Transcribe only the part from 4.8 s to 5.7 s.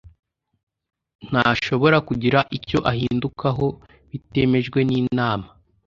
n’inama